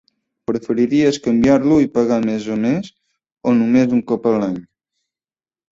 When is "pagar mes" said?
1.99-2.49